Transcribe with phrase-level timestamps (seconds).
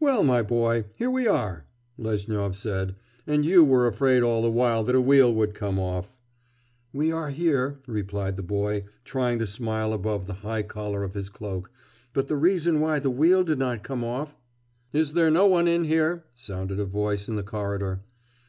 [0.00, 1.64] 'Well, my boy, here we are,'
[1.96, 2.96] Lezhnyov said,
[3.28, 6.16] 'and you were afraid all the while that a wheel would come off.'
[6.92, 11.28] 'We are here,' replied the boy, trying to smile above the high collar of his
[11.28, 11.70] cloak,
[12.12, 14.34] 'but the reason why the wheel did not come off'
[14.92, 18.00] 'Is there no one in here?' sounded a voice in the corridor.